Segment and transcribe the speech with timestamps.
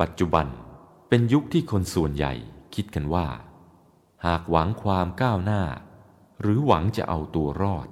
[0.00, 0.46] ปัจจุบัน
[1.08, 2.32] เป็นยุคที่คนส่วนใหญ่
[2.74, 3.26] คิดกันว่า
[4.26, 5.62] หากหวังความก้าวหน้า
[6.40, 7.88] หรือหวังจะเอาตัวรอด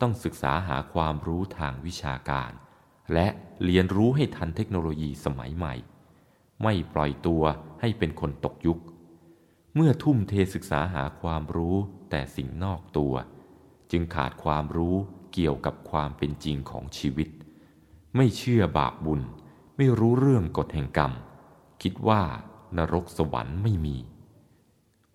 [0.00, 2.52] ต้องศึกษาหาความรู้ทางวิชาการ
[3.12, 3.28] และ
[3.64, 5.74] เรียนรู้ให้ทันเทคโนโลยีสมัยใหม่
[6.62, 7.42] ไม่ปล่อยตัว
[7.80, 8.80] ให้เป็นคนตกยุค
[9.74, 11.76] เมื่อทุ่มเทศึกษาหาความรู้
[12.10, 13.14] แต่สิ่งนอกตัว
[13.90, 14.96] จึงขาดความรู้
[15.32, 17.28] เกี่ยวกับความเป็นจริงของชีวิต
[18.16, 19.20] ไม่เชื่อบาปบุญ
[19.76, 21.12] ไม่รู้เรื่องกฎแห่งกรรม
[21.82, 22.22] คิดว่า
[22.76, 23.96] นรกสวรรค์ไม่มี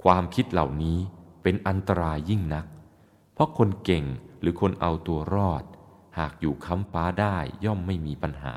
[0.03, 0.97] ความคิดเหล่านี้
[1.43, 2.65] เป็นอันตรายยิ่งนัก
[3.33, 4.05] เพราะคนเก่ง
[4.41, 5.63] หรือคนเอาตัวรอด
[6.17, 8.55] หากอยู่ค้ำฟ้าได้ย่อมไม่มีปัญหา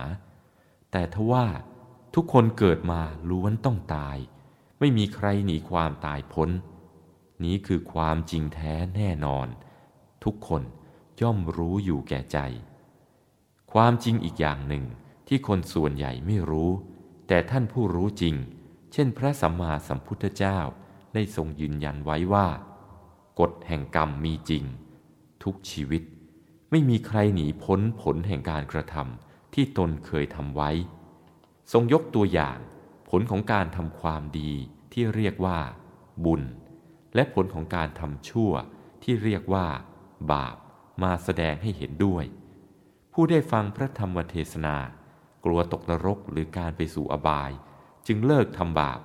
[0.90, 1.46] แต่ทว่า
[2.14, 3.00] ทุกคนเกิดมา
[3.30, 4.16] ล้วนต้องตาย
[4.78, 6.50] ไม่มีใครหนีความตายพ้น
[7.44, 9.46] นี้คือความจริงแท้แน่นอน
[10.24, 10.62] ทุกคน
[11.20, 12.38] ย่อมรู้อยู่แก่ใจ
[13.72, 14.84] ความจริงอีกอย่างหนึ่ง
[15.28, 16.70] ที่คนส่วนใหญ่ไม่รู้
[17.26, 18.34] แต่ท่านผู้รู้จริง
[18.92, 20.58] เช่นพระสัมมาสัมพุทธเจ้า
[21.14, 22.46] ได้ทรงยืนยันไว้ว่า
[23.40, 24.64] กฎแห่งกรรมมีจริง
[25.44, 26.02] ทุกชีวิต
[26.70, 30.70] ไม่มีใครหนีพ้นผลแห่งการกระทำที่ตนเคยทำไว้
[31.72, 32.58] ทรงยกตัวอย่าง
[33.10, 34.52] ผลของการทำความดี
[34.92, 35.58] ที่เรียกว่า
[36.24, 36.42] บุญ
[37.14, 38.52] และผลของการทำชั่ว
[39.02, 39.66] ที่เรียกว่า
[40.32, 40.56] บาป
[41.02, 42.24] มาแสดงให้เห็นด้วย
[43.12, 44.76] ผู้ได้ฟังพระธรรมเทศนา
[45.44, 47.50] กลัวตกนรกหรือการไปสู่อบาย
[48.06, 49.00] จึงเลิกทำบาป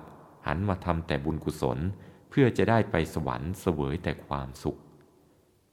[0.46, 1.78] หันมาทำแต่บุญกุศล
[2.30, 4.78] เพื่อจะได้ไปสวรรค์เสวยแต่ความสุข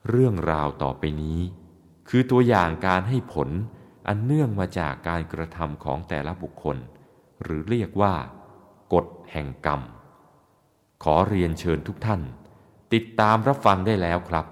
[0.08, 1.40] เรื่องราวต่อไปนี้
[2.08, 3.48] คือตัวอย่างการให้ผล
[4.08, 6.76] อันเนื่องมาจากการกระทำของแต่ละบุคคล
[7.42, 8.14] หรือเรียกว่า
[8.94, 9.80] กฎแห่งกรรม
[11.04, 12.22] ขอเรียนเชิญทุกท่าน
[12.92, 14.46] ติดตามรับฟังได้แล้วครับ